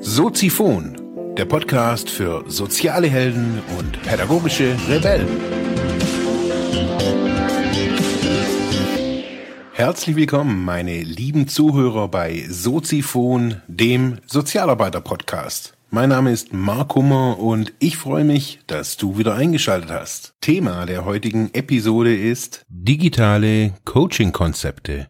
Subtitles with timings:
[0.00, 5.28] Soziphon, der Podcast für soziale Helden und pädagogische Rebellen.
[9.72, 15.77] Herzlich willkommen, meine lieben Zuhörer bei Soziphon, dem Sozialarbeiter-Podcast.
[15.90, 20.34] Mein Name ist Mark Hummer und ich freue mich, dass du wieder eingeschaltet hast.
[20.42, 25.08] Thema der heutigen Episode ist digitale Coaching-Konzepte.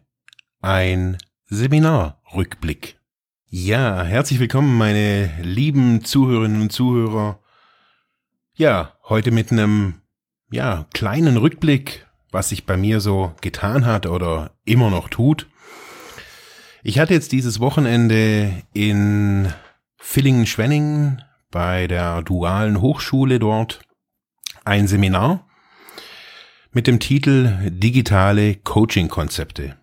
[0.61, 2.97] Ein Seminarrückblick.
[3.49, 7.39] Ja, herzlich willkommen, meine lieben Zuhörerinnen und Zuhörer.
[8.55, 9.95] Ja, heute mit einem,
[10.49, 15.47] ja, kleinen Rückblick, was sich bei mir so getan hat oder immer noch tut.
[16.83, 19.53] Ich hatte jetzt dieses Wochenende in
[19.99, 23.81] Villingen-Schwenningen bei der dualen Hochschule dort
[24.65, 25.47] ein Seminar
[26.71, 29.77] mit dem Titel Digitale Coaching-Konzepte.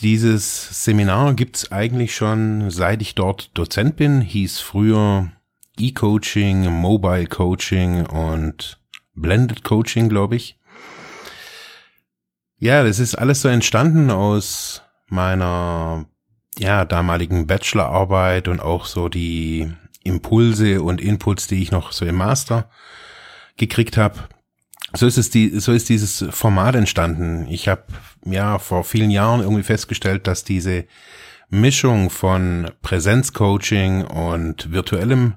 [0.00, 5.30] Dieses Seminar gibt's eigentlich schon seit ich dort Dozent bin, hieß früher
[5.78, 8.80] E-Coaching, Mobile Coaching und
[9.14, 10.58] Blended Coaching, glaube ich.
[12.58, 16.06] Ja, das ist alles so entstanden aus meiner
[16.58, 19.72] ja, damaligen Bachelorarbeit und auch so die
[20.04, 22.68] Impulse und Inputs, die ich noch so im Master
[23.56, 24.28] gekriegt habe.
[24.94, 27.46] So ist es die, so ist dieses Format entstanden.
[27.48, 27.84] Ich habe
[28.24, 30.84] ja vor vielen Jahren irgendwie festgestellt, dass diese
[31.50, 35.34] Mischung von Präsenzcoaching und virtuellem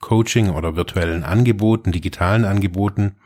[0.00, 3.16] Coaching oder virtuellen Angeboten, digitalen Angeboten,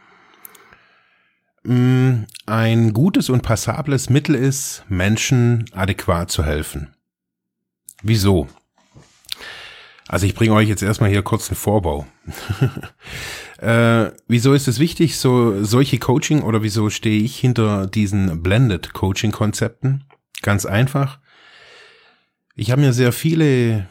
[1.64, 6.94] mm, ein gutes und passables Mittel ist, Menschen adäquat zu helfen.
[8.02, 8.48] Wieso?
[10.08, 12.06] Also ich bringe euch jetzt erstmal hier kurz einen Vorbau.
[13.58, 18.94] äh, wieso ist es wichtig, so solche Coaching oder wieso stehe ich hinter diesen Blended
[18.94, 20.04] Coaching Konzepten?
[20.41, 21.19] Ganz einfach.
[22.54, 23.86] Ich habe mir sehr viele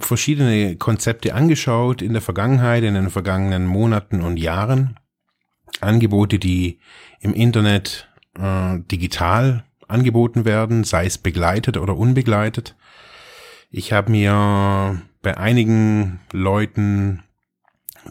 [0.00, 4.98] verschiedene Konzepte angeschaut in der Vergangenheit, in den vergangenen Monaten und Jahren.
[5.80, 6.80] Angebote, die
[7.20, 12.74] im Internet äh, digital angeboten werden, sei es begleitet oder unbegleitet.
[13.74, 17.22] Ich habe mir bei einigen Leuten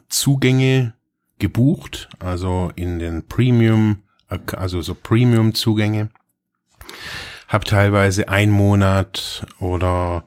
[0.09, 0.95] Zugänge
[1.37, 6.09] gebucht, also in den Premium, also so Premium-Zugänge.
[7.47, 10.23] Hab teilweise ein Monat oder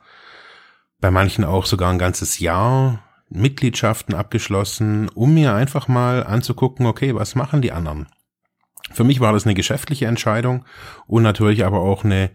[1.00, 7.12] bei manchen auch sogar ein ganzes Jahr Mitgliedschaften abgeschlossen, um mir einfach mal anzugucken, okay,
[7.16, 8.06] was machen die anderen?
[8.92, 10.64] Für mich war das eine geschäftliche Entscheidung
[11.08, 12.30] und natürlich aber auch eine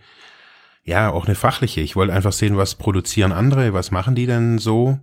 [0.89, 1.81] ja, auch eine fachliche.
[1.81, 5.00] Ich wollte einfach sehen, was produzieren andere, was machen die denn so?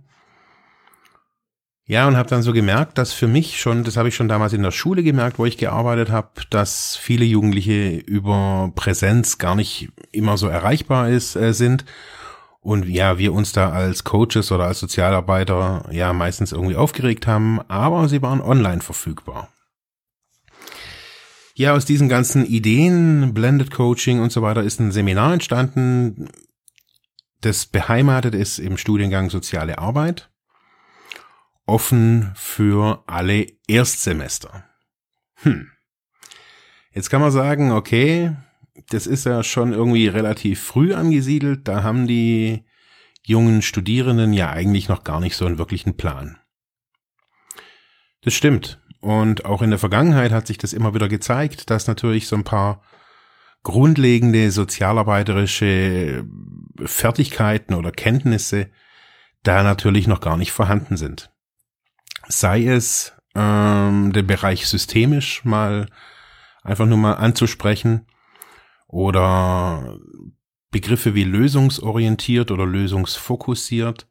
[1.85, 4.51] Ja, und habe dann so gemerkt, dass für mich schon, das habe ich schon damals
[4.51, 9.87] in der Schule gemerkt, wo ich gearbeitet habe, dass viele Jugendliche über Präsenz gar nicht
[10.11, 11.85] immer so erreichbar ist, äh, sind.
[12.59, 17.61] Und ja, wir uns da als Coaches oder als Sozialarbeiter ja meistens irgendwie aufgeregt haben,
[17.69, 19.47] aber sie waren online verfügbar.
[21.57, 26.29] Ja, aus diesen ganzen Ideen, Blended Coaching und so weiter, ist ein Seminar entstanden,
[27.41, 30.29] das beheimatet ist im Studiengang Soziale Arbeit,
[31.65, 34.65] offen für alle Erstsemester.
[35.37, 35.71] Hm.
[36.91, 38.35] Jetzt kann man sagen, okay,
[38.89, 42.65] das ist ja schon irgendwie relativ früh angesiedelt, da haben die
[43.23, 46.37] jungen Studierenden ja eigentlich noch gar nicht so einen wirklichen Plan.
[48.21, 48.79] Das stimmt.
[48.99, 52.43] Und auch in der Vergangenheit hat sich das immer wieder gezeigt, dass natürlich so ein
[52.43, 52.81] paar
[53.63, 56.25] grundlegende sozialarbeiterische
[56.85, 58.69] Fertigkeiten oder Kenntnisse
[59.43, 61.31] da natürlich noch gar nicht vorhanden sind.
[62.27, 65.87] Sei es ähm, den Bereich systemisch mal
[66.63, 68.07] einfach nur mal anzusprechen
[68.87, 69.97] oder
[70.71, 74.07] Begriffe wie lösungsorientiert oder lösungsfokussiert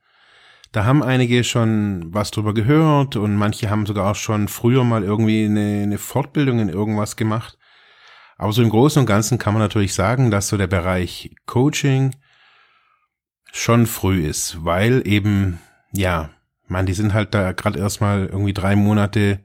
[0.77, 5.05] da haben einige schon was drüber gehört und manche haben sogar auch schon früher mal
[5.05, 7.57] irgendwie eine, eine Fortbildung in irgendwas gemacht.
[8.37, 12.15] Aber so im Großen und Ganzen kann man natürlich sagen, dass so der Bereich Coaching
[13.51, 15.61] schon früh ist, weil eben,
[15.93, 16.29] ja,
[16.69, 19.41] man, die sind halt da gerade erstmal irgendwie drei Monate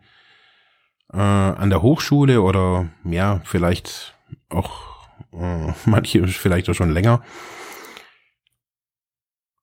[1.13, 4.17] äh, an der Hochschule oder ja, vielleicht
[4.49, 7.23] auch äh, manche vielleicht auch schon länger.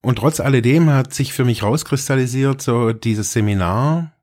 [0.09, 4.15] Und trotz alledem hat sich für mich rauskristallisiert, so dieses Seminar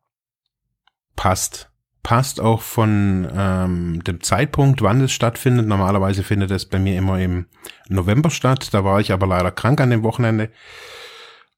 [1.16, 1.70] passt.
[2.02, 5.68] Passt auch von ähm, dem Zeitpunkt, wann es stattfindet.
[5.68, 7.46] Normalerweise findet es bei mir immer im
[7.88, 8.74] November statt.
[8.74, 10.50] Da war ich aber leider krank an dem Wochenende.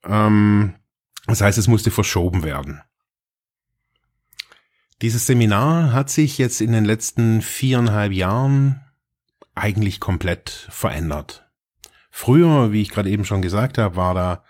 [0.04, 0.76] Ähm,
[1.26, 2.82] das heißt, es musste verschoben werden.
[5.02, 8.82] Dieses Seminar hat sich jetzt in den letzten viereinhalb Jahren
[9.56, 11.47] eigentlich komplett verändert.
[12.19, 14.44] Früher, wie ich gerade eben schon gesagt habe, war da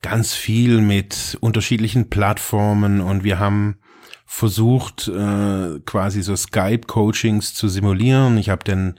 [0.00, 3.76] ganz viel mit unterschiedlichen Plattformen und wir haben
[4.24, 8.38] versucht, äh, quasi so Skype-Coachings zu simulieren.
[8.38, 8.98] Ich habe den,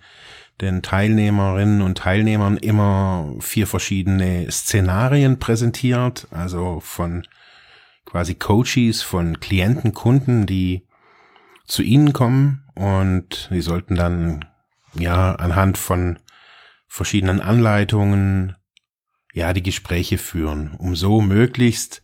[0.62, 7.24] den Teilnehmerinnen und Teilnehmern immer vier verschiedene Szenarien präsentiert, also von
[8.06, 10.86] quasi Coaches, von Klienten, Kunden, die
[11.66, 14.46] zu ihnen kommen und die sollten dann
[14.94, 16.20] ja anhand von
[16.92, 18.58] verschiedenen Anleitungen
[19.32, 22.04] ja die Gespräche führen, um so möglichst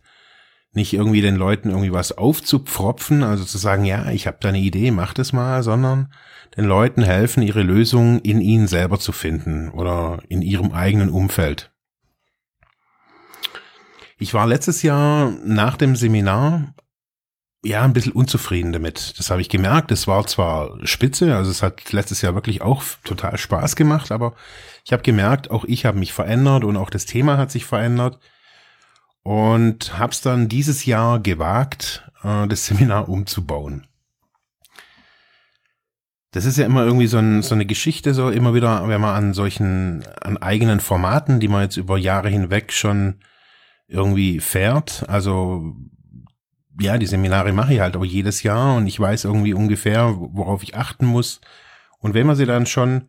[0.72, 4.60] nicht irgendwie den Leuten irgendwie was aufzupfropfen, also zu sagen, ja, ich habe da eine
[4.60, 6.10] Idee, mach das mal, sondern
[6.56, 11.70] den Leuten helfen, ihre Lösung in ihnen selber zu finden oder in ihrem eigenen Umfeld.
[14.16, 16.74] Ich war letztes Jahr nach dem Seminar
[17.64, 19.18] ja ein bisschen unzufrieden damit.
[19.18, 19.90] Das habe ich gemerkt.
[19.90, 24.34] Es war zwar spitze, also es hat letztes Jahr wirklich auch total Spaß gemacht, aber
[24.84, 28.18] ich habe gemerkt, auch ich habe mich verändert und auch das Thema hat sich verändert
[29.22, 33.86] und habe es dann dieses Jahr gewagt, äh, das Seminar umzubauen.
[36.30, 39.16] Das ist ja immer irgendwie so, ein, so eine Geschichte, so immer wieder, wenn man
[39.16, 43.20] an solchen, an eigenen Formaten, die man jetzt über Jahre hinweg schon
[43.86, 45.08] irgendwie fährt.
[45.08, 45.74] Also
[46.80, 50.62] ja, die Seminare mache ich halt auch jedes Jahr und ich weiß irgendwie ungefähr, worauf
[50.62, 51.40] ich achten muss.
[51.98, 53.08] Und wenn man sie dann schon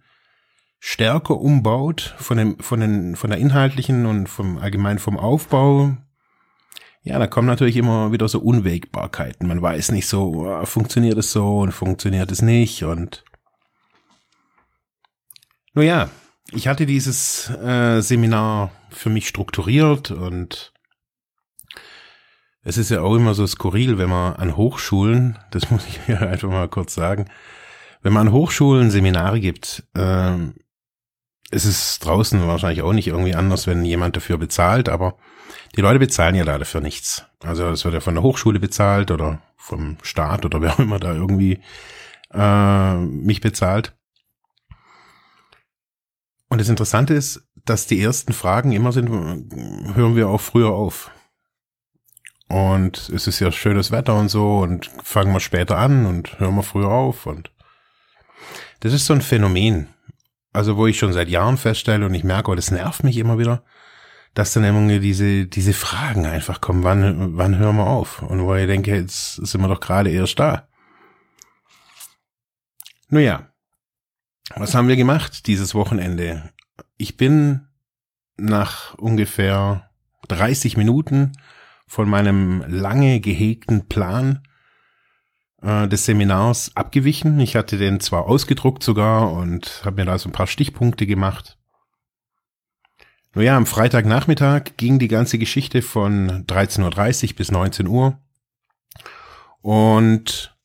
[0.79, 5.97] stärker umbaut von dem, von den, von der inhaltlichen und vom allgemein vom Aufbau,
[7.01, 9.47] ja, da kommen natürlich immer wieder so Unwägbarkeiten.
[9.47, 13.23] Man weiß nicht so, oh, funktioniert es so und funktioniert es nicht und
[15.73, 16.09] nur ja,
[16.51, 20.73] ich hatte dieses äh, Seminar für mich strukturiert und
[22.63, 26.17] es ist ja auch immer so skurril, wenn man an Hochschulen, das muss ich ja
[26.19, 27.25] einfach mal kurz sagen,
[28.01, 30.35] wenn man an Hochschulen Seminare gibt, äh,
[31.51, 35.17] es ist draußen wahrscheinlich auch nicht irgendwie anders, wenn jemand dafür bezahlt, aber
[35.75, 37.25] die Leute bezahlen ja da dafür nichts.
[37.43, 40.99] Also es wird ja von der Hochschule bezahlt oder vom Staat oder wer auch immer
[40.99, 41.59] da irgendwie
[42.33, 43.95] äh, mich bezahlt.
[46.49, 51.11] Und das Interessante ist, dass die ersten Fragen immer sind, hören wir auch früher auf.
[52.49, 56.55] Und es ist ja schönes Wetter und so und fangen wir später an und hören
[56.55, 57.51] wir früher auf und
[58.79, 59.87] das ist so ein Phänomen.
[60.51, 63.37] Also wo ich schon seit Jahren feststelle und ich merke, oh, das nervt mich immer
[63.37, 63.63] wieder,
[64.33, 68.23] dass dann immer diese, diese Fragen einfach kommen, wann, wann hören wir auf?
[68.23, 70.67] Und wo ich denke, jetzt sind wir doch gerade erst da.
[73.09, 73.47] Nun ja,
[74.55, 76.51] was haben wir gemacht dieses Wochenende?
[76.97, 77.67] Ich bin
[78.37, 79.91] nach ungefähr
[80.29, 81.33] 30 Minuten
[81.89, 84.43] von meinem lange gehegten Plan
[85.63, 87.39] äh, des Seminars abgewichen.
[87.39, 91.57] Ich hatte den zwar ausgedruckt sogar und habe mir da so ein paar Stichpunkte gemacht.
[93.33, 98.19] Nur ja, am Freitagnachmittag ging die ganze Geschichte von 13.30 Uhr bis 19 Uhr.
[99.61, 100.55] Und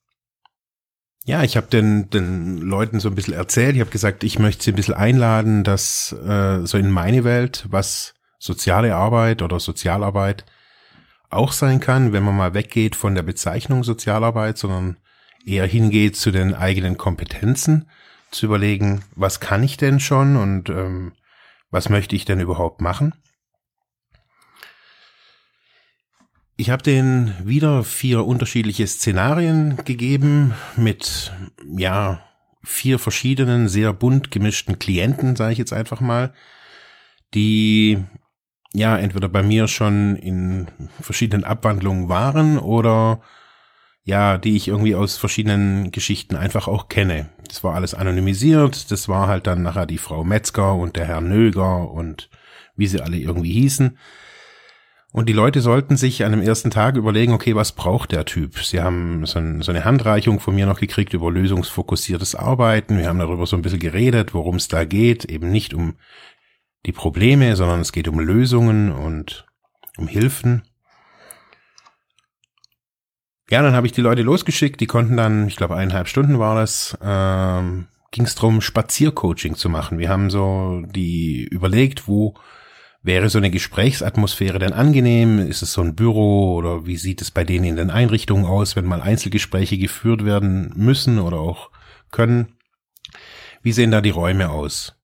[1.25, 3.77] ja, ich habe den, den Leuten so ein bisschen erzählt.
[3.77, 7.65] Ich habe gesagt, ich möchte sie ein bisschen einladen, dass äh, so in meine Welt,
[7.71, 10.45] was soziale Arbeit oder Sozialarbeit
[11.31, 14.99] auch sein kann, wenn man mal weggeht von der Bezeichnung Sozialarbeit, sondern
[15.45, 17.89] eher hingeht zu den eigenen Kompetenzen,
[18.31, 21.13] zu überlegen, was kann ich denn schon und ähm,
[21.71, 23.15] was möchte ich denn überhaupt machen.
[26.57, 31.33] Ich habe denen wieder vier unterschiedliche Szenarien gegeben mit,
[31.77, 32.23] ja,
[32.63, 36.33] vier verschiedenen, sehr bunt gemischten Klienten, sage ich jetzt einfach mal,
[37.35, 38.05] die
[38.75, 40.67] ja entweder bei mir schon in
[41.01, 43.21] verschiedenen Abwandlungen waren oder
[44.05, 47.31] ja, die ich irgendwie aus verschiedenen Geschichten einfach auch kenne.
[47.49, 51.23] Das war alles anonymisiert, das war halt dann nachher die Frau Metzger und der Herr
[51.23, 52.29] Nöger und
[52.77, 53.97] wie sie alle irgendwie hießen.
[55.13, 58.59] Und die Leute sollten sich an dem ersten Tag überlegen, okay, was braucht der Typ?
[58.59, 62.99] Sie haben so, ein, so, eine Handreichung von mir noch gekriegt über lösungsfokussiertes Arbeiten.
[62.99, 65.25] Wir haben darüber so ein bisschen geredet, worum es da geht.
[65.27, 65.95] Eben nicht um
[66.87, 69.47] die Probleme, sondern es geht um Lösungen und
[69.97, 70.63] um Hilfen.
[73.51, 74.81] Ja, dann habe ich die Leute losgeschickt.
[74.81, 79.69] Die konnten dann, ich glaube, eineinhalb Stunden war das, ähm, ging es darum, Spaziercoaching zu
[79.69, 79.99] machen.
[79.99, 82.35] Wir haben so die überlegt, wo
[83.05, 85.39] Wäre so eine Gesprächsatmosphäre denn angenehm?
[85.39, 88.77] Ist es so ein Büro oder wie sieht es bei denen in den Einrichtungen aus,
[88.77, 91.71] wenn mal Einzelgespräche geführt werden müssen oder auch
[92.11, 92.57] können?
[93.61, 94.97] Wie sehen da die Räume aus?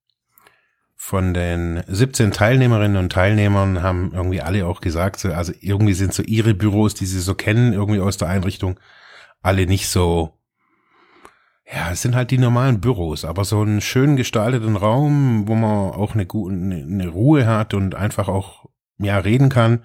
[1.03, 6.21] Von den 17 Teilnehmerinnen und Teilnehmern haben irgendwie alle auch gesagt, also irgendwie sind so
[6.21, 8.79] ihre Büros, die sie so kennen, irgendwie aus der Einrichtung,
[9.41, 10.37] alle nicht so,
[11.65, 15.89] ja, es sind halt die normalen Büros, aber so einen schön gestalteten Raum, wo man
[15.91, 19.83] auch eine, gute, eine Ruhe hat und einfach auch, ja, reden kann,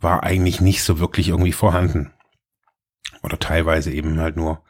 [0.00, 2.12] war eigentlich nicht so wirklich irgendwie vorhanden.
[3.22, 4.60] Oder teilweise eben halt nur.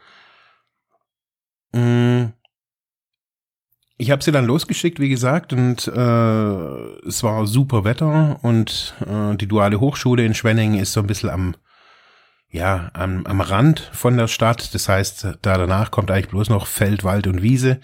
[1.72, 2.34] Mm.
[4.00, 9.36] Ich habe sie dann losgeschickt, wie gesagt, und äh, es war super Wetter und äh,
[9.36, 11.54] die duale Hochschule in Schwenningen ist so ein bisschen am,
[12.48, 14.74] ja, am, am Rand von der Stadt.
[14.74, 17.78] Das heißt, da danach kommt eigentlich bloß noch Feld, Wald und Wiese.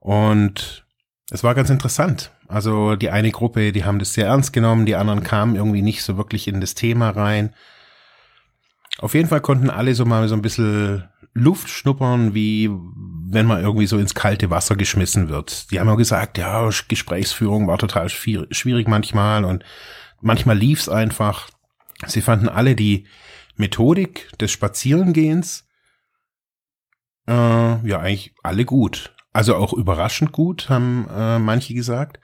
[0.00, 0.84] Und
[1.30, 2.30] es war ganz interessant.
[2.46, 6.02] Also die eine Gruppe, die haben das sehr ernst genommen, die anderen kamen irgendwie nicht
[6.02, 7.54] so wirklich in das Thema rein.
[8.98, 12.68] Auf jeden Fall konnten alle so mal so ein bisschen Luft schnuppern, wie
[13.30, 15.70] wenn man irgendwie so ins kalte Wasser geschmissen wird.
[15.70, 19.64] Die haben auch gesagt, ja, Gesprächsführung war total schwierig manchmal und
[20.20, 21.48] manchmal lief's einfach.
[22.06, 23.06] Sie fanden alle die
[23.56, 25.68] Methodik des Spazierengehens
[27.28, 27.32] äh,
[27.86, 29.14] ja eigentlich alle gut.
[29.32, 32.18] Also auch überraschend gut, haben äh, manche gesagt.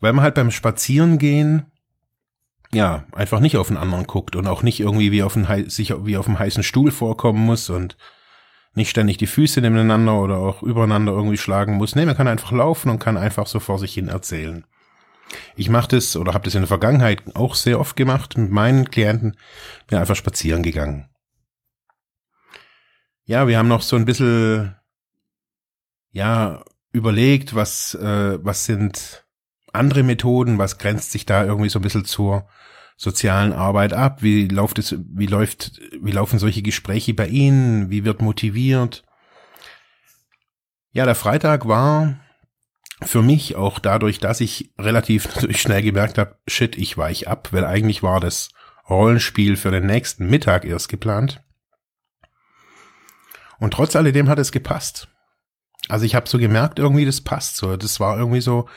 [0.00, 1.70] Weil man halt beim Spazierengehen
[2.72, 5.94] ja, einfach nicht auf den anderen guckt und auch nicht irgendwie wie auf einen, sich
[6.04, 7.96] wie auf einem heißen Stuhl vorkommen muss und
[8.74, 11.94] nicht ständig die Füße nebeneinander oder auch übereinander irgendwie schlagen muss.
[11.94, 14.64] Nee, man kann einfach laufen und kann einfach so vor sich hin erzählen.
[15.56, 18.90] Ich mache das oder habe das in der Vergangenheit auch sehr oft gemacht mit meinen
[18.90, 19.36] Klienten,
[19.86, 21.08] bin einfach spazieren gegangen.
[23.24, 24.74] Ja, wir haben noch so ein bisschen
[26.12, 29.26] ja überlegt, was äh, was sind
[29.78, 32.48] andere Methoden, was grenzt sich da irgendwie so ein bisschen zur
[32.96, 34.22] sozialen Arbeit ab?
[34.22, 37.90] Wie läuft es, wie läuft, wie laufen solche Gespräche bei Ihnen?
[37.90, 39.04] Wie wird motiviert?
[40.92, 42.18] Ja, der Freitag war
[43.02, 47.64] für mich auch dadurch, dass ich relativ schnell gemerkt habe, shit, ich weich ab, weil
[47.64, 48.50] eigentlich war das
[48.88, 51.42] Rollenspiel für den nächsten Mittag erst geplant.
[53.58, 55.08] Und trotz alledem hat es gepasst.
[55.88, 57.76] Also ich habe so gemerkt, irgendwie das passt so.
[57.76, 58.68] Das war irgendwie so,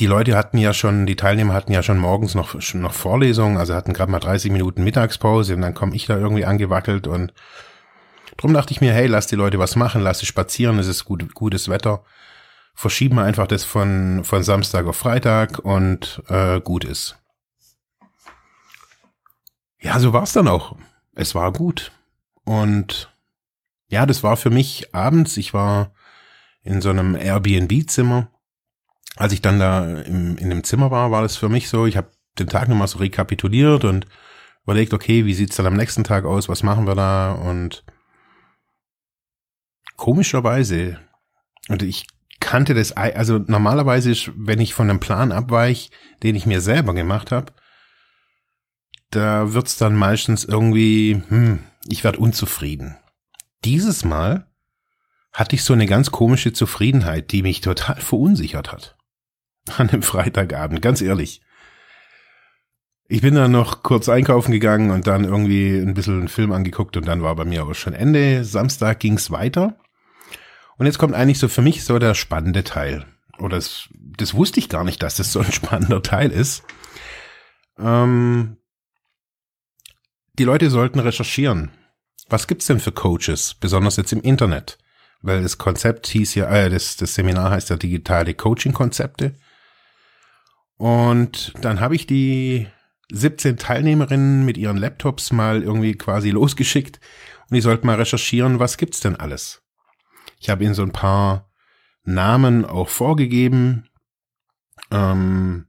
[0.00, 3.58] die Leute hatten ja schon, die Teilnehmer hatten ja schon morgens noch, schon noch Vorlesungen,
[3.58, 7.34] also hatten gerade mal 30 Minuten Mittagspause und dann komme ich da irgendwie angewackelt und
[8.36, 11.04] drum dachte ich mir, hey, lass die Leute was machen, lass sie spazieren, es ist
[11.04, 12.02] gut, gutes Wetter.
[12.74, 17.18] Verschieben wir einfach das von, von Samstag auf Freitag und äh, gut ist.
[19.80, 20.76] Ja, so war es dann auch.
[21.14, 21.92] Es war gut.
[22.44, 23.12] Und
[23.88, 25.92] ja, das war für mich abends, ich war
[26.62, 28.30] in so einem Airbnb-Zimmer
[29.18, 31.96] als ich dann da im, in dem Zimmer war, war das für mich so, ich
[31.96, 34.06] habe den Tag nochmal so rekapituliert und
[34.62, 37.84] überlegt, okay, wie sieht's dann am nächsten Tag aus, was machen wir da und
[39.96, 41.00] komischerweise,
[41.68, 42.06] und ich
[42.38, 45.90] kannte das, also normalerweise, ist, wenn ich von einem Plan abweich,
[46.22, 47.52] den ich mir selber gemacht habe,
[49.10, 52.96] da wird's dann meistens irgendwie, hm, ich werde unzufrieden.
[53.64, 54.46] Dieses Mal
[55.32, 58.97] hatte ich so eine ganz komische Zufriedenheit, die mich total verunsichert hat
[59.76, 61.42] an dem Freitagabend, ganz ehrlich.
[63.10, 66.96] Ich bin dann noch kurz einkaufen gegangen und dann irgendwie ein bisschen einen Film angeguckt
[66.96, 68.44] und dann war bei mir aber schon Ende.
[68.44, 69.78] Samstag ging's weiter.
[70.76, 73.06] Und jetzt kommt eigentlich so für mich so der spannende Teil.
[73.38, 76.64] Oder das, das wusste ich gar nicht, dass das so ein spannender Teil ist.
[77.78, 78.58] Ähm,
[80.38, 81.70] die Leute sollten recherchieren.
[82.28, 84.78] Was gibt's denn für Coaches, besonders jetzt im Internet?
[85.20, 89.34] Weil das Konzept hieß ja, äh, das, das Seminar heißt ja digitale Coaching-Konzepte.
[90.78, 92.68] Und dann habe ich die
[93.12, 97.00] 17 Teilnehmerinnen mit ihren Laptops mal irgendwie quasi losgeschickt
[97.50, 99.62] und die sollten mal recherchieren, was gibt's denn alles.
[100.40, 101.50] Ich habe ihnen so ein paar
[102.04, 103.88] Namen auch vorgegeben,
[104.90, 105.66] ähm,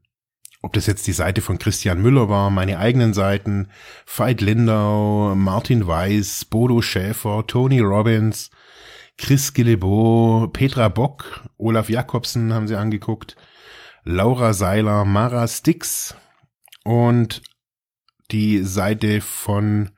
[0.62, 3.70] ob das jetzt die Seite von Christian Müller war, meine eigenen Seiten,
[4.06, 8.52] Veit Lindau, Martin Weiß, Bodo Schäfer, Tony Robbins,
[9.18, 13.38] Chris Gillebo, Petra Bock, Olaf Jakobsen haben sie angeguckt,
[14.12, 16.16] Laura Seiler, Mara Stix
[16.84, 17.44] und
[18.32, 19.92] die Seite von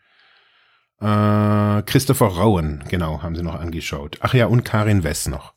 [1.00, 4.18] äh, Christopher Rowan, genau, haben sie noch angeschaut.
[4.20, 5.53] Ach ja, und Karin Wess noch.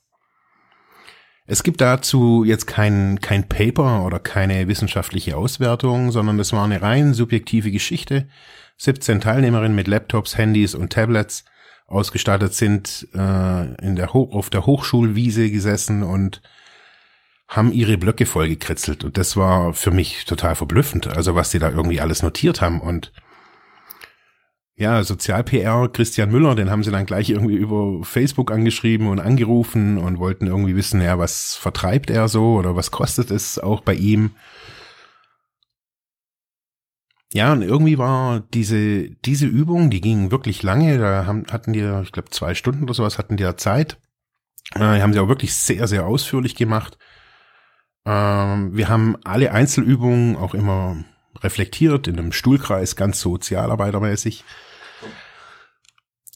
[1.47, 6.81] Es gibt dazu jetzt kein, kein Paper oder keine wissenschaftliche Auswertung, sondern es war eine
[6.81, 8.29] rein subjektive Geschichte.
[8.77, 11.45] 17 Teilnehmerinnen mit Laptops, Handys und Tablets
[11.89, 16.41] ausgestattet sind, äh, in der Ho auf der Hochschulwiese gesessen und
[17.55, 21.71] haben ihre Blöcke vollgekritzelt und das war für mich total verblüffend, also was sie da
[21.71, 23.13] irgendwie alles notiert haben und
[24.77, 29.99] ja, Sozial-PR, Christian Müller, den haben sie dann gleich irgendwie über Facebook angeschrieben und angerufen
[29.99, 33.95] und wollten irgendwie wissen, ja, was vertreibt er so oder was kostet es auch bei
[33.95, 34.33] ihm.
[37.33, 41.81] ja, und irgendwie war diese, diese Übung, die ging wirklich lange, da haben, hatten die,
[42.03, 43.99] ich glaube, zwei Stunden oder sowas hatten die ja Zeit.
[44.75, 46.97] Äh, haben sie auch wirklich sehr, sehr ausführlich gemacht.
[48.07, 51.05] Ähm, wir haben alle Einzelübungen auch immer
[51.43, 54.45] reflektiert in einem Stuhlkreis, ganz sozialarbeitermäßig.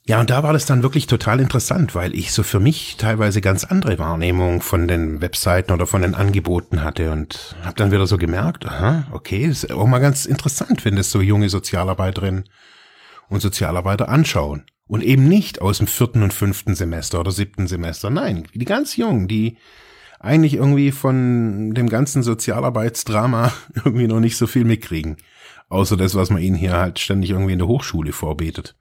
[0.09, 3.43] Ja, und da war das dann wirklich total interessant, weil ich so für mich teilweise
[3.43, 8.07] ganz andere Wahrnehmungen von den Webseiten oder von den Angeboten hatte und habe dann wieder
[8.07, 12.45] so gemerkt, aha, okay, ist auch mal ganz interessant, wenn das so junge Sozialarbeiterinnen
[13.29, 18.09] und Sozialarbeiter anschauen und eben nicht aus dem vierten und fünften Semester oder siebten Semester,
[18.09, 19.59] nein, die ganz jungen, die
[20.21, 25.17] eigentlich irgendwie von dem ganzen Sozialarbeitsdrama irgendwie noch nicht so viel mitkriegen,
[25.69, 28.75] außer das, was man ihnen hier halt ständig irgendwie in der Hochschule vorbetet.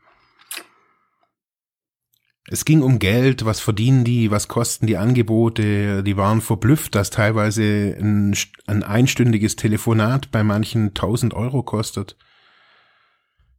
[2.50, 6.02] Es ging um Geld, was verdienen die, was kosten die Angebote.
[6.02, 8.36] Die waren verblüfft, dass teilweise ein,
[8.68, 12.16] ein einstündiges Telefonat bei manchen 1000 Euro kostet.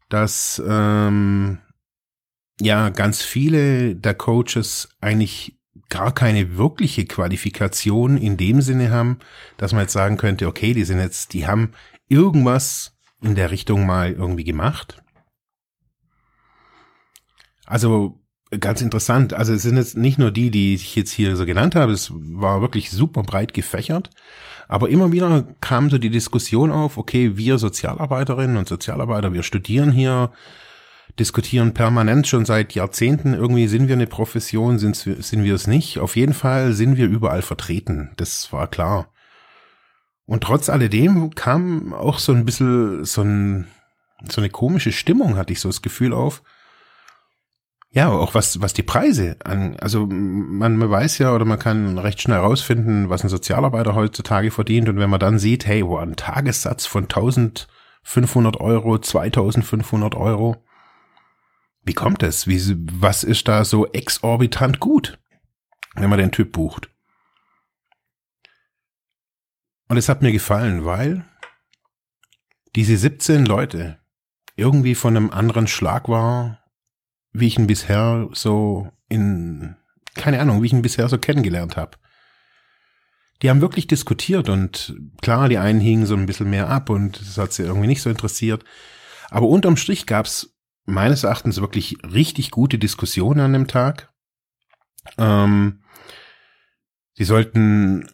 [0.08, 1.58] Dass ähm,
[2.62, 5.57] ja ganz viele der Coaches eigentlich
[5.88, 9.18] gar keine wirkliche Qualifikation in dem Sinne haben,
[9.56, 11.72] dass man jetzt sagen könnte, okay, die sind jetzt, die haben
[12.08, 15.02] irgendwas in der Richtung mal irgendwie gemacht.
[17.66, 18.20] Also
[18.58, 19.34] ganz interessant.
[19.34, 22.12] Also es sind jetzt nicht nur die, die ich jetzt hier so genannt habe, es
[22.14, 24.10] war wirklich super breit gefächert.
[24.68, 29.92] Aber immer wieder kam so die Diskussion auf, okay, wir Sozialarbeiterinnen und Sozialarbeiter, wir studieren
[29.92, 30.30] hier,
[31.18, 35.98] diskutieren permanent schon seit Jahrzehnten, irgendwie sind wir eine Profession, sind, sind wir es nicht.
[35.98, 39.12] Auf jeden Fall sind wir überall vertreten, das war klar.
[40.26, 43.66] Und trotz alledem kam auch so ein bisschen so, ein,
[44.28, 46.42] so eine komische Stimmung, hatte ich so das Gefühl auf
[47.90, 51.96] ja, auch was, was die Preise an, also man, man weiß ja oder man kann
[51.98, 55.96] recht schnell herausfinden, was ein Sozialarbeiter heutzutage verdient und wenn man dann sieht, hey, wo
[55.96, 60.56] ein Tagessatz von 1500 Euro, 2500 Euro,
[61.88, 62.46] wie kommt das?
[62.46, 62.60] Wie,
[62.92, 65.18] was ist da so exorbitant gut,
[65.94, 66.88] wenn man den Typ bucht?
[69.88, 71.24] Und es hat mir gefallen, weil
[72.76, 73.98] diese 17 Leute
[74.54, 76.58] irgendwie von einem anderen Schlag war
[77.32, 79.76] wie ich ihn bisher so in,
[80.14, 81.96] keine Ahnung, wie ich ihn bisher so kennengelernt habe.
[83.42, 87.20] Die haben wirklich diskutiert und klar, die einen hingen so ein bisschen mehr ab und
[87.20, 88.64] das hat sie irgendwie nicht so interessiert.
[89.30, 90.57] Aber unterm Strich gab's
[90.88, 94.12] meines Erachtens wirklich richtig gute Diskussionen an dem Tag.
[95.18, 95.80] Ähm,
[97.14, 98.08] sie sollten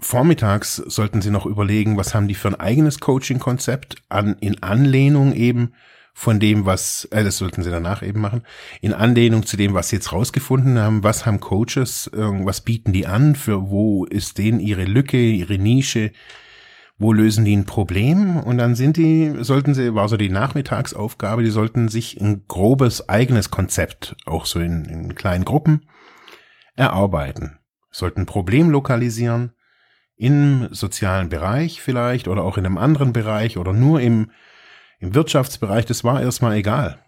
[0.00, 5.32] vormittags sollten sie noch überlegen, was haben die für ein eigenes Coaching-Konzept an, in Anlehnung
[5.32, 5.72] eben
[6.12, 8.42] von dem, was, äh, das sollten sie danach eben machen,
[8.82, 13.06] in Anlehnung zu dem, was sie jetzt rausgefunden haben, was haben Coaches, was bieten die
[13.06, 16.12] an, für wo ist denen ihre Lücke, ihre Nische,
[16.98, 21.42] wo lösen die ein Problem und dann sind die, sollten sie, war so die Nachmittagsaufgabe,
[21.42, 25.88] die sollten sich ein grobes eigenes Konzept, auch so in, in kleinen Gruppen,
[26.76, 27.58] erarbeiten.
[27.90, 29.52] Sollten ein Problem lokalisieren,
[30.16, 34.30] im sozialen Bereich vielleicht oder auch in einem anderen Bereich oder nur im
[35.04, 36.98] im Wirtschaftsbereich, das war erstmal egal.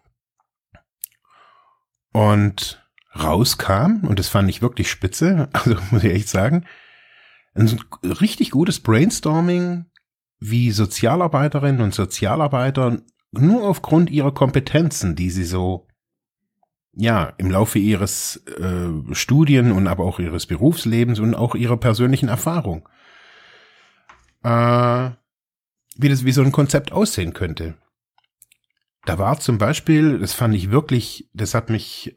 [2.12, 6.66] Und rauskam, und das fand ich wirklich spitze, also muss ich echt sagen,
[7.56, 9.86] ein richtig gutes Brainstorming,
[10.38, 15.86] wie Sozialarbeiterinnen und Sozialarbeiter nur aufgrund ihrer Kompetenzen, die sie so
[16.92, 22.28] ja im Laufe ihres äh, Studien und aber auch ihres Berufslebens und auch ihrer persönlichen
[22.28, 22.88] Erfahrung,
[24.42, 25.10] äh,
[25.96, 27.74] wie das wie so ein Konzept aussehen könnte.
[29.04, 32.16] Da war zum Beispiel, das fand ich wirklich, das hat mich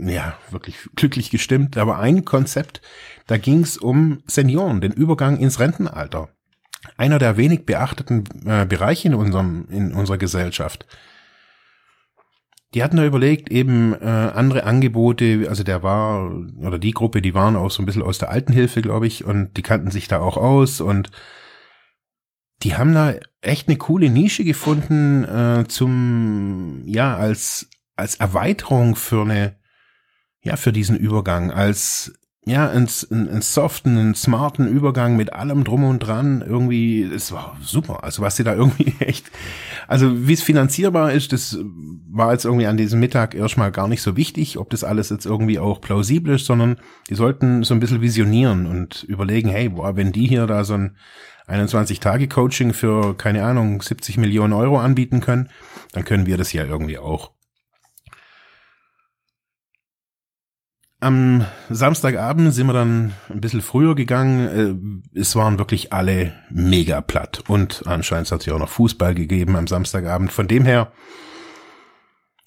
[0.00, 2.80] ja wirklich glücklich gestimmt, aber ein Konzept,
[3.26, 6.28] da ging es um Senioren, den Übergang ins Rentenalter.
[6.96, 10.86] Einer der wenig beachteten äh, Bereiche in unserem in unserer Gesellschaft.
[12.74, 17.34] Die hatten da überlegt, eben äh, andere Angebote, also der war, oder die Gruppe, die
[17.34, 20.18] waren auch so ein bisschen aus der Altenhilfe, glaube ich, und die kannten sich da
[20.18, 21.10] auch aus und
[22.62, 29.22] die haben da echt eine coole Nische gefunden äh, zum ja als als Erweiterung für
[29.22, 29.56] eine
[30.42, 32.12] ja für diesen Übergang als
[32.48, 37.56] ja einen, einen soften, einen smarten Übergang mit allem drum und dran irgendwie es war
[37.60, 39.26] super also was sie da irgendwie echt
[39.88, 41.58] also wie es finanzierbar ist das
[42.08, 45.26] war jetzt irgendwie an diesem Mittag erstmal gar nicht so wichtig ob das alles jetzt
[45.26, 46.76] irgendwie auch plausibel ist sondern
[47.10, 50.74] die sollten so ein bisschen visionieren und überlegen hey boah wenn die hier da so
[50.74, 50.96] ein
[51.48, 55.48] 21-Tage-Coaching für, keine Ahnung, 70 Millionen Euro anbieten können,
[55.92, 57.35] dann können wir das ja irgendwie auch.
[61.06, 65.04] Am Samstagabend sind wir dann ein bisschen früher gegangen.
[65.14, 67.44] Äh, es waren wirklich alle mega platt.
[67.46, 70.32] Und anscheinend hat es ja auch noch Fußball gegeben am Samstagabend.
[70.32, 70.92] Von dem her,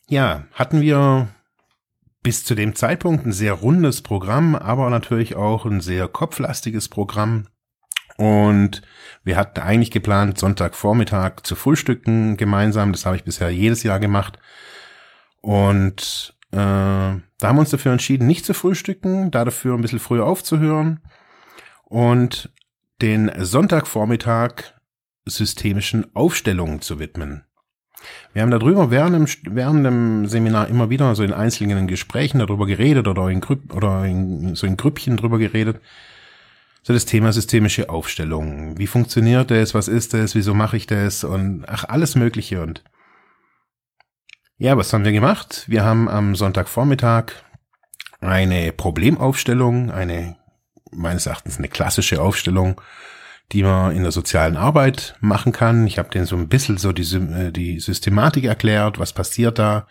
[0.07, 1.29] ja, hatten wir
[2.21, 7.47] bis zu dem Zeitpunkt ein sehr rundes Programm, aber natürlich auch ein sehr kopflastiges Programm.
[8.17, 8.81] Und
[9.23, 12.91] wir hatten eigentlich geplant, Sonntagvormittag zu frühstücken gemeinsam.
[12.91, 14.37] Das habe ich bisher jedes Jahr gemacht.
[15.39, 19.99] Und äh, da haben wir uns dafür entschieden, nicht zu frühstücken, da dafür ein bisschen
[19.99, 21.01] früher aufzuhören
[21.85, 22.51] und
[23.01, 24.73] den Sonntagvormittag
[25.25, 27.43] systemischen Aufstellungen zu widmen.
[28.33, 32.65] Wir haben darüber während dem, während dem Seminar immer wieder so in einzelnen Gesprächen darüber
[32.65, 35.81] geredet oder in, Grüpp, oder in, so in Grüppchen darüber geredet.
[36.81, 38.77] So das Thema systemische Aufstellung.
[38.77, 39.73] Wie funktioniert das?
[39.73, 40.33] Was ist das?
[40.33, 41.23] Wieso mache ich das?
[41.23, 42.61] Und ach, alles Mögliche.
[42.61, 42.83] Und
[44.59, 45.63] ja, was haben wir gemacht?
[45.67, 47.31] Wir haben am Sonntagvormittag
[48.21, 50.37] eine Problemaufstellung, eine
[50.91, 52.79] meines Erachtens eine klassische Aufstellung
[53.51, 55.87] die man in der sozialen Arbeit machen kann.
[55.87, 59.87] Ich habe denen so ein bisschen so die, äh, die Systematik erklärt, was passiert da,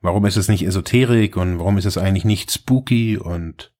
[0.00, 3.72] warum ist es nicht Esoterik und warum ist es eigentlich nicht spooky und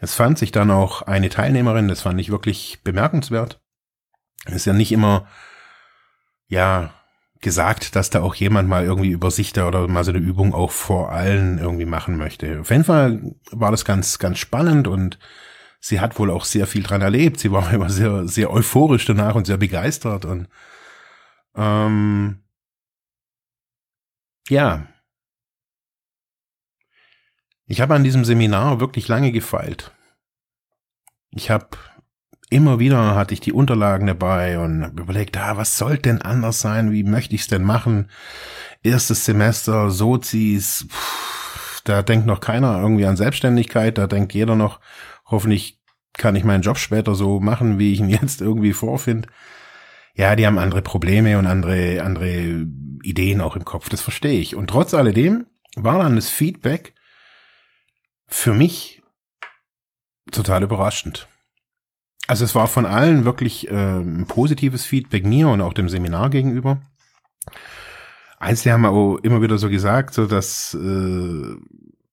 [0.00, 3.60] es fand sich dann auch eine Teilnehmerin, das fand ich wirklich bemerkenswert.
[4.46, 5.28] Es ist ja nicht immer,
[6.48, 6.94] ja,
[7.40, 10.54] gesagt, dass da auch jemand mal irgendwie über sich da oder mal so eine Übung
[10.54, 12.60] auch vor allen irgendwie machen möchte.
[12.60, 15.18] Auf jeden Fall war das ganz, ganz spannend und
[15.80, 17.40] sie hat wohl auch sehr viel dran erlebt.
[17.40, 20.48] Sie war immer sehr, sehr euphorisch danach und sehr begeistert und
[21.54, 22.40] ähm,
[24.48, 24.86] ja.
[27.66, 29.92] Ich habe an diesem Seminar wirklich lange gefeilt.
[31.30, 31.68] Ich habe
[32.50, 36.92] immer wieder hatte ich die Unterlagen dabei und überlegt, ah, was soll denn anders sein?
[36.92, 38.10] Wie möchte ich es denn machen?
[38.82, 44.80] Erstes Semester, Sozis, pff, da denkt noch keiner irgendwie an Selbstständigkeit, da denkt jeder noch,
[45.30, 45.80] Hoffentlich
[46.12, 49.28] kann ich meinen Job später so machen, wie ich ihn jetzt irgendwie vorfinde.
[50.14, 52.66] Ja, die haben andere Probleme und andere, andere
[53.02, 54.56] Ideen auch im Kopf, das verstehe ich.
[54.56, 56.94] Und trotz alledem war dann das Feedback
[58.26, 59.02] für mich
[60.32, 61.28] total überraschend.
[62.30, 66.30] Also es war von allen wirklich äh, ein positives Feedback mir und auch dem Seminar
[66.30, 66.80] gegenüber.
[68.38, 71.56] Eins, die haben auch immer wieder so gesagt, so dass äh,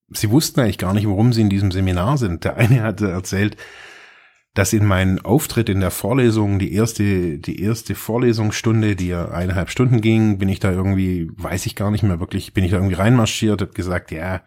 [0.10, 2.46] sie wussten eigentlich gar nicht, warum sie in diesem Seminar sind.
[2.46, 3.58] Der eine hatte erzählt,
[4.56, 9.70] dass in meinen Auftritt in der Vorlesung, die erste, die erste Vorlesungsstunde, die ja eineinhalb
[9.70, 12.78] Stunden ging, bin ich da irgendwie, weiß ich gar nicht mehr wirklich, bin ich da
[12.78, 14.42] irgendwie reinmarschiert, hab gesagt, ja,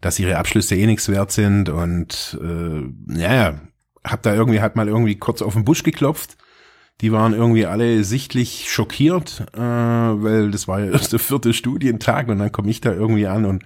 [0.00, 3.60] dass ihre Abschlüsse eh nichts wert sind und äh, ja,
[4.04, 6.36] hab da irgendwie halt mal irgendwie kurz auf den Busch geklopft.
[7.00, 12.28] Die waren irgendwie alle sichtlich schockiert, äh, weil das war ja erst der vierte Studientag
[12.28, 13.64] und dann komme ich da irgendwie an und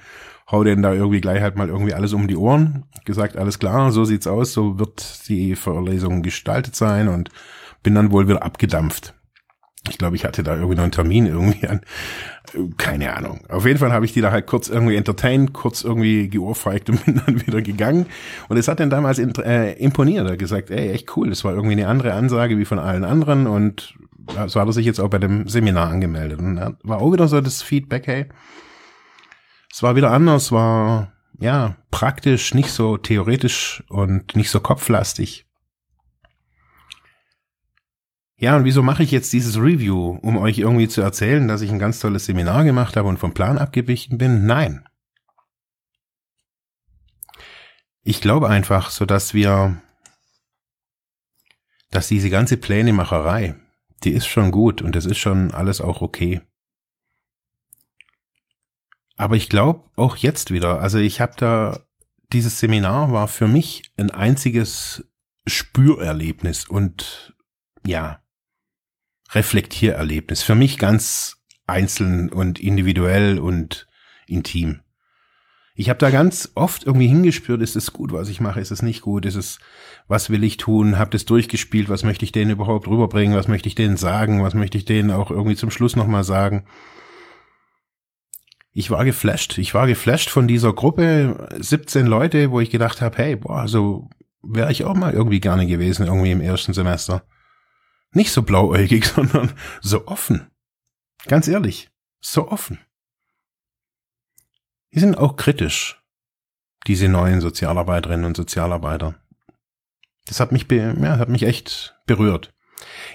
[0.50, 2.84] hau denen da irgendwie gleich halt mal irgendwie alles um die Ohren.
[3.04, 7.30] Gesagt, alles klar, so sieht's aus, so wird die Vorlesung gestaltet sein und
[7.82, 9.13] bin dann wohl wieder abgedampft.
[9.90, 11.80] Ich glaube, ich hatte da irgendwie noch einen Termin irgendwie an.
[12.78, 13.44] Keine Ahnung.
[13.48, 17.04] Auf jeden Fall habe ich die da halt kurz irgendwie entertained, kurz irgendwie geohrfeigt und
[17.04, 18.06] bin dann wieder gegangen.
[18.48, 20.26] Und es hat dann damals äh, imponiert.
[20.26, 21.28] Er hat gesagt, ey, echt cool.
[21.28, 23.46] Das war irgendwie eine andere Ansage wie von allen anderen.
[23.46, 23.94] Und
[24.46, 26.38] so hat er sich jetzt auch bei dem Seminar angemeldet.
[26.38, 28.26] Und war auch wieder so das Feedback, hey,
[29.70, 35.46] es war wieder anders, war ja praktisch, nicht so theoretisch und nicht so kopflastig.
[38.36, 40.18] Ja, und wieso mache ich jetzt dieses Review?
[40.22, 43.32] Um euch irgendwie zu erzählen, dass ich ein ganz tolles Seminar gemacht habe und vom
[43.32, 44.46] Plan abgewichen bin?
[44.46, 44.84] Nein.
[48.02, 49.80] Ich glaube einfach, so dass wir,
[51.90, 53.54] dass diese ganze Plänemacherei,
[54.02, 56.42] die ist schon gut und das ist schon alles auch okay.
[59.16, 61.80] Aber ich glaube auch jetzt wieder, also ich habe da,
[62.32, 65.08] dieses Seminar war für mich ein einziges
[65.46, 67.36] Spürerlebnis und
[67.86, 68.23] ja,
[69.32, 70.42] Reflektiererlebnis.
[70.42, 73.86] Für mich ganz einzeln und individuell und
[74.26, 74.80] intim.
[75.76, 78.82] Ich habe da ganz oft irgendwie hingespürt, ist es gut, was ich mache, ist es
[78.82, 79.58] nicht gut, ist es,
[80.06, 83.68] was will ich tun, habe das durchgespielt, was möchte ich denen überhaupt rüberbringen, was möchte
[83.68, 86.64] ich denen sagen, was möchte ich denen auch irgendwie zum Schluss nochmal sagen
[88.74, 89.56] ich war geflasht.
[89.58, 94.10] Ich war geflasht von dieser Gruppe, 17 Leute, wo ich gedacht habe, hey, boah, so
[94.42, 97.22] wäre ich auch mal irgendwie gerne gewesen, irgendwie im ersten Semester.
[98.14, 100.50] Nicht so blauäugig, sondern so offen.
[101.26, 102.78] Ganz ehrlich, so offen.
[104.92, 106.00] Die sind auch kritisch,
[106.86, 109.16] diese neuen Sozialarbeiterinnen und Sozialarbeiter.
[110.26, 112.54] Das hat mich, ja, hat mich echt berührt.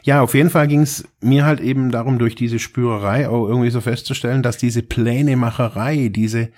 [0.04, 3.70] Ja, auf jeden Fall ging es mir halt eben darum, durch diese Spürerei auch irgendwie
[3.70, 6.52] so festzustellen, dass diese Plänemacherei, diese,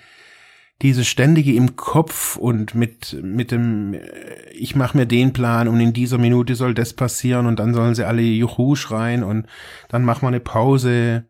[0.80, 3.96] diese ständige im Kopf und mit mit dem
[4.52, 7.94] ich mache mir den Plan und in dieser Minute soll das passieren und dann sollen
[7.94, 9.46] sie alle Juhu schreien und
[9.88, 11.26] dann machen wir eine Pause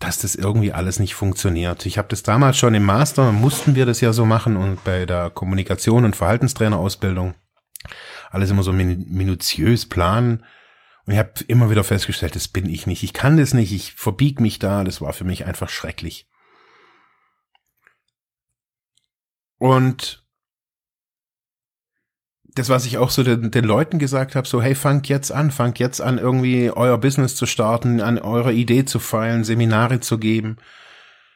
[0.00, 1.84] dass das irgendwie alles nicht funktioniert.
[1.84, 5.06] Ich habe das damals schon im Master, mussten wir das ja so machen und bei
[5.06, 7.34] der Kommunikation und Verhaltenstrainerausbildung
[8.30, 10.44] alles immer so minutiös planen.
[11.06, 13.02] Und ich habe immer wieder festgestellt, das bin ich nicht.
[13.02, 14.84] Ich kann das nicht, ich verbieg mich da.
[14.84, 16.28] Das war für mich einfach schrecklich.
[19.58, 20.24] Und
[22.58, 25.50] das, was ich auch so den, den Leuten gesagt habe, so hey, fangt jetzt an,
[25.50, 30.18] fangt jetzt an, irgendwie euer Business zu starten, an eurer Idee zu feilen, Seminare zu
[30.18, 30.56] geben.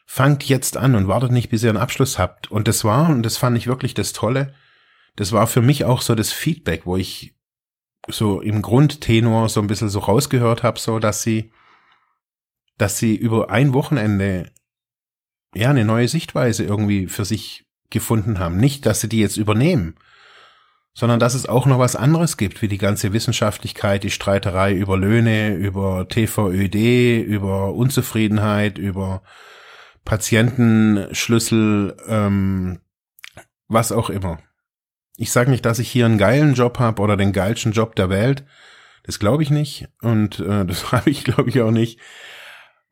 [0.06, 2.50] Fangt jetzt an und wartet nicht, bis ihr einen Abschluss habt.
[2.50, 4.54] Und das war, und das fand ich wirklich das Tolle,
[5.16, 7.34] das war für mich auch so das Feedback, wo ich
[8.08, 11.52] so im Grundtenor so ein bisschen so rausgehört habe, so dass sie,
[12.78, 14.50] dass sie über ein Wochenende
[15.54, 18.56] ja eine neue Sichtweise irgendwie für sich gefunden haben.
[18.56, 19.94] Nicht, dass sie die jetzt übernehmen,
[20.94, 24.96] sondern dass es auch noch was anderes gibt, wie die ganze Wissenschaftlichkeit, die Streiterei über
[24.96, 29.22] Löhne, über TVÖD, über Unzufriedenheit, über
[30.04, 32.80] Patientenschlüssel, ähm,
[33.68, 34.38] was auch immer.
[35.16, 38.10] Ich sage nicht, dass ich hier einen geilen Job habe oder den geilsten Job der
[38.10, 38.44] Welt.
[39.04, 41.98] Das glaube ich nicht und äh, das habe ich, glaube ich, auch nicht.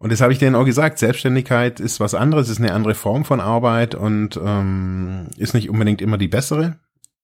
[0.00, 0.98] Und das habe ich denen auch gesagt.
[0.98, 6.00] Selbstständigkeit ist was anderes, ist eine andere Form von Arbeit und ähm, ist nicht unbedingt
[6.00, 6.80] immer die bessere.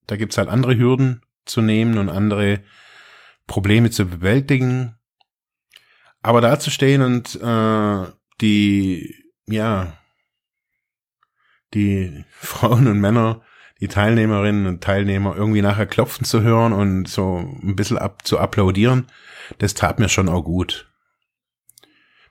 [0.07, 2.61] Da gibt's halt andere Hürden zu nehmen und andere
[3.47, 4.95] Probleme zu bewältigen.
[6.21, 8.13] Aber da zu stehen und äh,
[8.43, 9.95] die, ja,
[11.73, 13.41] die Frauen und Männer,
[13.81, 18.39] die Teilnehmerinnen und Teilnehmer irgendwie nachher klopfen zu hören und so ein bisschen ab, zu
[18.39, 19.07] applaudieren,
[19.57, 20.91] das tat mir schon auch gut.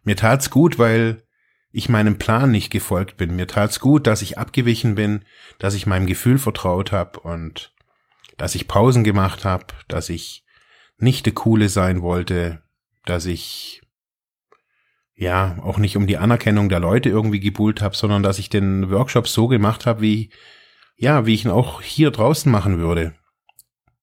[0.06, 1.24] Mir tat's gut, weil
[1.72, 3.36] ich meinem Plan nicht gefolgt bin.
[3.36, 5.26] Mir tat's gut, dass ich abgewichen bin,
[5.60, 7.74] dass ich meinem Gefühl vertraut habe und
[8.38, 10.46] dass ich Pausen gemacht habe, dass ich
[10.98, 12.62] nicht der Coole sein wollte,
[13.06, 13.82] dass ich
[15.16, 18.90] ja auch nicht um die Anerkennung der Leute irgendwie gebuhlt habe, sondern dass ich den
[18.90, 20.32] Workshop so gemacht habe, wie
[20.98, 23.14] ja, wie ich ihn auch hier draußen machen würde.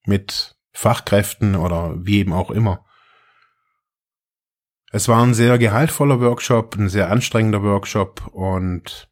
[0.04, 2.84] Mit Fachkräften oder wie eben auch immer.
[4.94, 9.08] Es war ein sehr gehaltvoller Workshop, ein sehr anstrengender Workshop und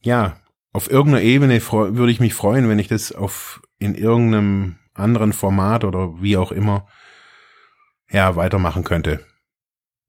[0.00, 0.40] ja,
[0.72, 5.84] auf irgendeiner Ebene würde ich mich freuen, wenn ich das auf in irgendeinem anderen Format
[5.84, 6.86] oder wie auch immer
[8.10, 9.20] ja weitermachen könnte.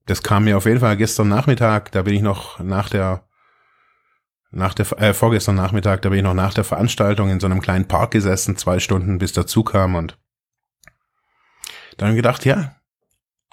[0.06, 3.28] Das kam mir auf jeden Fall gestern Nachmittag, da bin ich noch nach der
[4.50, 7.60] nach der äh, vorgestern Nachmittag, da bin ich noch nach der Veranstaltung in so einem
[7.60, 10.18] kleinen Park gesessen, zwei Stunden bis dazu kam und
[11.98, 12.79] dann gedacht, ja,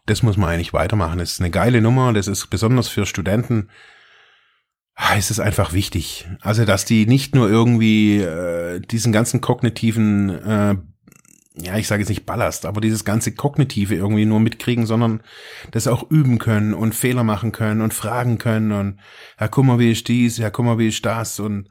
[0.07, 1.19] das muss man eigentlich weitermachen.
[1.19, 3.69] Das ist eine geile Nummer, das ist besonders für Studenten,
[4.95, 6.27] ah, ist es einfach wichtig.
[6.41, 10.75] Also, dass die nicht nur irgendwie äh, diesen ganzen kognitiven, äh,
[11.59, 15.21] ja, ich sage jetzt nicht Ballast, aber dieses ganze Kognitive irgendwie nur mitkriegen, sondern
[15.71, 18.99] das auch üben können und Fehler machen können und fragen können und
[19.51, 21.67] guck mal, wie ist dies, guck mal, wie ist das und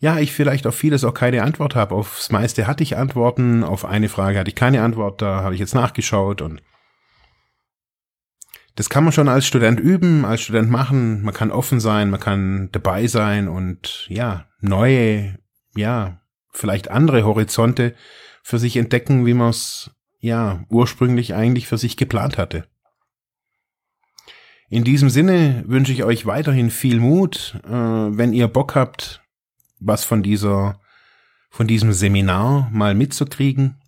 [0.00, 1.94] ja, ich vielleicht auf vieles auch keine Antwort habe.
[1.94, 5.60] Aufs meiste hatte ich Antworten, auf eine Frage hatte ich keine Antwort, da habe ich
[5.60, 6.62] jetzt nachgeschaut und
[8.78, 11.24] das kann man schon als Student üben, als Student machen.
[11.24, 15.36] Man kann offen sein, man kann dabei sein und ja, neue,
[15.74, 16.20] ja,
[16.52, 17.96] vielleicht andere Horizonte
[18.44, 22.68] für sich entdecken, wie man es ja ursprünglich eigentlich für sich geplant hatte.
[24.68, 29.24] In diesem Sinne wünsche ich euch weiterhin viel Mut, äh, wenn ihr Bock habt,
[29.80, 30.80] was von dieser,
[31.50, 33.82] von diesem Seminar mal mitzukriegen.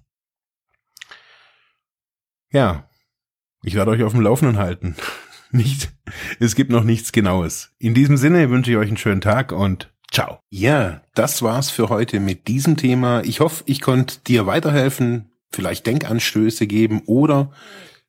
[2.51, 2.90] Ja,
[3.63, 4.97] ich werde euch auf dem Laufenden halten.
[5.53, 5.91] Nicht,
[6.39, 7.73] es gibt noch nichts Genaues.
[7.79, 10.39] In diesem Sinne wünsche ich euch einen schönen Tag und ciao.
[10.49, 13.23] Ja, das war's für heute mit diesem Thema.
[13.25, 17.51] Ich hoffe, ich konnte dir weiterhelfen, vielleicht Denkanstöße geben oder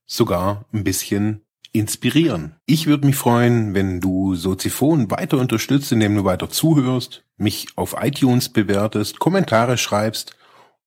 [0.05, 1.41] sogar ein bisschen
[1.73, 2.57] inspirieren.
[2.67, 7.95] Ich würde mich freuen, wenn du Soziphon weiter unterstützt, indem du weiter zuhörst, mich auf
[7.99, 10.35] iTunes bewertest, Kommentare schreibst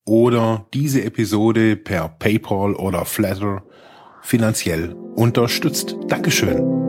[0.05, 3.65] oder diese Episode per PayPal oder Flatter
[4.25, 5.97] finanziell unterstützt.
[6.09, 6.84] Dankeschön.